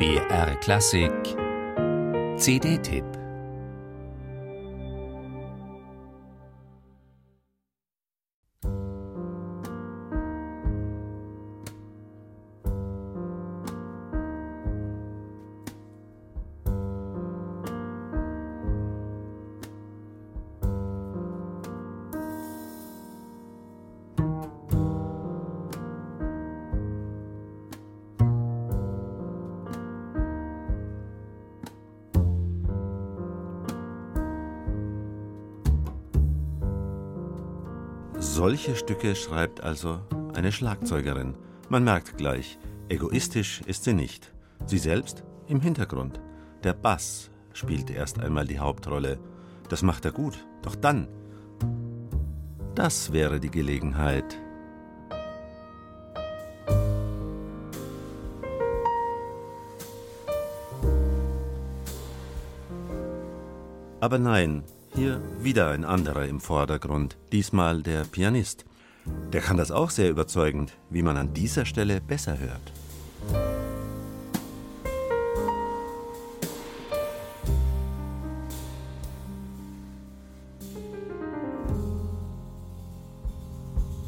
BR 0.00 0.54
Klassik. 0.62 1.36
CD-Tipp 2.38 3.19
Solche 38.40 38.74
Stücke 38.74 39.14
schreibt 39.16 39.62
also 39.62 40.00
eine 40.32 40.50
Schlagzeugerin. 40.50 41.34
Man 41.68 41.84
merkt 41.84 42.16
gleich, 42.16 42.58
egoistisch 42.88 43.60
ist 43.66 43.84
sie 43.84 43.92
nicht. 43.92 44.32
Sie 44.64 44.78
selbst 44.78 45.24
im 45.46 45.60
Hintergrund. 45.60 46.22
Der 46.64 46.72
Bass 46.72 47.30
spielt 47.52 47.90
erst 47.90 48.18
einmal 48.18 48.46
die 48.46 48.58
Hauptrolle. 48.58 49.18
Das 49.68 49.82
macht 49.82 50.06
er 50.06 50.12
gut. 50.12 50.46
Doch 50.62 50.74
dann, 50.74 51.06
das 52.74 53.12
wäre 53.12 53.40
die 53.40 53.50
Gelegenheit. 53.50 54.38
Aber 64.00 64.18
nein, 64.18 64.64
hier 64.94 65.20
wieder 65.40 65.70
ein 65.70 65.84
anderer 65.84 66.26
im 66.26 66.40
Vordergrund, 66.40 67.16
diesmal 67.32 67.82
der 67.82 68.04
Pianist. 68.04 68.64
Der 69.32 69.40
kann 69.40 69.56
das 69.56 69.70
auch 69.70 69.90
sehr 69.90 70.10
überzeugend, 70.10 70.72
wie 70.90 71.02
man 71.02 71.16
an 71.16 71.32
dieser 71.32 71.64
Stelle 71.64 72.00
besser 72.00 72.38
hört. 72.38 72.72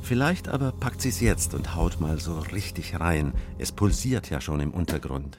Vielleicht 0.02 0.48
aber 0.48 0.72
packt 0.72 1.00
sie 1.00 1.08
es 1.08 1.20
jetzt 1.20 1.54
und 1.54 1.74
haut 1.74 2.00
mal 2.00 2.20
so 2.20 2.38
richtig 2.38 3.00
rein. 3.00 3.32
Es 3.56 3.72
pulsiert 3.72 4.28
ja 4.28 4.42
schon 4.42 4.60
im 4.60 4.72
Untergrund. 4.72 5.38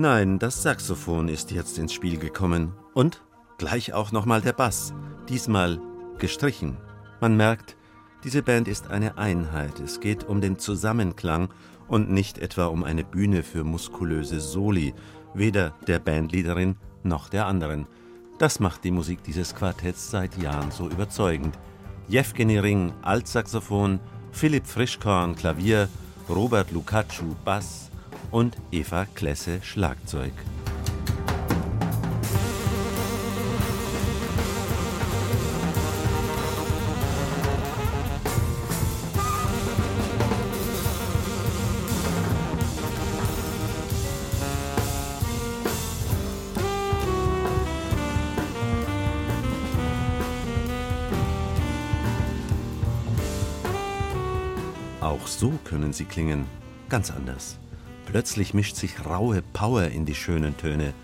Nein, 0.00 0.38
das 0.38 0.62
Saxophon 0.62 1.26
ist 1.26 1.50
jetzt 1.50 1.76
ins 1.76 1.92
Spiel 1.92 2.18
gekommen. 2.18 2.72
Und 2.94 3.20
gleich 3.56 3.94
auch 3.94 4.12
nochmal 4.12 4.40
der 4.40 4.52
Bass. 4.52 4.94
Diesmal 5.28 5.80
gestrichen. 6.18 6.76
Man 7.20 7.36
merkt, 7.36 7.76
diese 8.22 8.44
Band 8.44 8.68
ist 8.68 8.92
eine 8.92 9.18
Einheit. 9.18 9.80
Es 9.80 9.98
geht 9.98 10.22
um 10.22 10.40
den 10.40 10.56
Zusammenklang 10.56 11.48
und 11.88 12.12
nicht 12.12 12.38
etwa 12.38 12.66
um 12.66 12.84
eine 12.84 13.02
Bühne 13.02 13.42
für 13.42 13.64
muskulöse 13.64 14.38
Soli, 14.38 14.94
weder 15.34 15.74
der 15.88 15.98
Bandleaderin 15.98 16.76
noch 17.02 17.28
der 17.28 17.46
anderen. 17.46 17.88
Das 18.38 18.60
macht 18.60 18.84
die 18.84 18.92
Musik 18.92 19.24
dieses 19.24 19.52
Quartetts 19.52 20.12
seit 20.12 20.40
Jahren 20.40 20.70
so 20.70 20.88
überzeugend. 20.88 21.58
Jewgeni 22.06 22.60
Ring 22.60 22.92
Altsaxophon, 23.02 23.98
Philipp 24.30 24.64
Frischkorn 24.64 25.34
Klavier, 25.34 25.88
Robert 26.28 26.70
Lukacu 26.70 27.34
Bass, 27.44 27.88
und 28.30 28.56
Eva 28.70 29.06
Klesse 29.14 29.60
Schlagzeug. 29.62 30.32
Auch 55.00 55.26
so 55.26 55.52
können 55.64 55.92
sie 55.92 56.04
klingen, 56.04 56.44
ganz 56.88 57.10
anders. 57.10 57.58
Plötzlich 58.08 58.54
mischt 58.54 58.76
sich 58.76 59.04
raue 59.04 59.42
Power 59.52 59.88
in 59.88 60.06
die 60.06 60.14
schönen 60.14 60.56
Töne. 60.56 60.94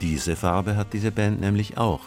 Diese 0.00 0.34
Farbe 0.34 0.74
hat 0.74 0.92
diese 0.92 1.12
Band 1.12 1.40
nämlich 1.40 1.78
auch. 1.78 2.00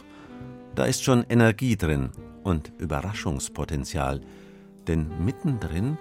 Da 0.75 0.83
ist 0.83 1.01
schon 1.01 1.23
Energie 1.29 1.77
drin 1.77 2.09
und 2.43 2.73
Überraschungspotenzial. 2.77 4.19
Denn 4.85 5.07
mittendrin 5.23 5.97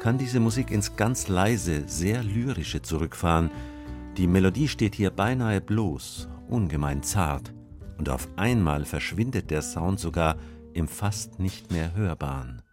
kann 0.00 0.18
diese 0.18 0.40
Musik 0.40 0.72
ins 0.72 0.96
ganz 0.96 1.28
leise, 1.28 1.84
sehr 1.86 2.24
lyrische 2.24 2.82
zurückfahren. 2.82 3.52
Die 4.16 4.26
Melodie 4.26 4.66
steht 4.66 4.96
hier 4.96 5.12
beinahe 5.12 5.60
bloß, 5.60 6.28
ungemein 6.48 7.04
zart. 7.04 7.54
Und 7.96 8.08
auf 8.08 8.26
einmal 8.34 8.86
verschwindet 8.86 9.52
der 9.52 9.62
Sound 9.62 10.00
sogar 10.00 10.34
im 10.72 10.88
fast 10.88 11.38
nicht 11.38 11.70
mehr 11.70 11.94
hörbaren. 11.94 12.63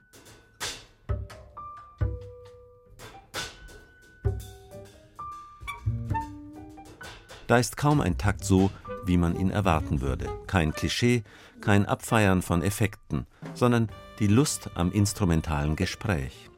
Da 7.51 7.57
ist 7.57 7.75
kaum 7.75 7.99
ein 7.99 8.17
Takt 8.17 8.45
so, 8.45 8.71
wie 9.03 9.17
man 9.17 9.37
ihn 9.37 9.49
erwarten 9.51 9.99
würde. 9.99 10.29
Kein 10.47 10.71
Klischee, 10.71 11.21
kein 11.59 11.85
Abfeiern 11.85 12.41
von 12.41 12.63
Effekten, 12.63 13.27
sondern 13.53 13.89
die 14.19 14.27
Lust 14.27 14.69
am 14.75 14.89
instrumentalen 14.93 15.75
Gespräch. 15.75 16.49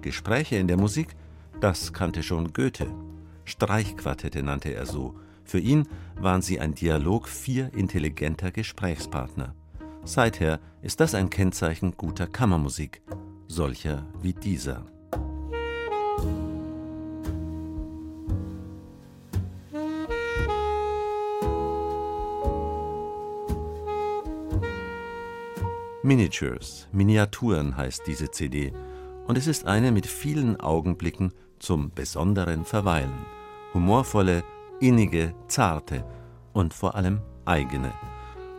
Gespräche 0.00 0.56
in 0.56 0.66
der 0.66 0.78
Musik, 0.78 1.08
das 1.60 1.92
kannte 1.92 2.22
schon 2.22 2.54
Goethe. 2.54 2.90
Streichquartette 3.44 4.42
nannte 4.42 4.72
er 4.72 4.86
so. 4.86 5.14
Für 5.44 5.58
ihn 5.58 5.86
waren 6.14 6.40
sie 6.40 6.58
ein 6.58 6.74
Dialog 6.74 7.28
vier 7.28 7.74
intelligenter 7.74 8.50
Gesprächspartner. 8.50 9.54
Seither 10.04 10.58
ist 10.80 11.00
das 11.00 11.14
ein 11.14 11.28
Kennzeichen 11.28 11.98
guter 11.98 12.26
Kammermusik, 12.26 13.02
solcher 13.46 14.06
wie 14.22 14.32
dieser. 14.32 14.86
Miniatures, 26.02 26.88
Miniaturen 26.92 27.76
heißt 27.76 28.06
diese 28.06 28.30
CD 28.30 28.72
und 29.26 29.36
es 29.36 29.46
ist 29.46 29.66
eine 29.66 29.92
mit 29.92 30.06
vielen 30.06 30.58
Augenblicken 30.58 31.34
zum 31.58 31.90
besonderen 31.90 32.64
Verweilen. 32.64 33.26
Humorvolle, 33.74 34.42
innige, 34.80 35.34
zarte 35.46 36.04
und 36.54 36.72
vor 36.72 36.94
allem 36.94 37.20
eigene. 37.44 37.92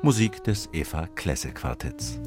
Musik 0.03 0.43
des 0.43 0.69
Eva 0.71 1.07
Klesse 1.07 1.51
Quartetts. 1.51 2.19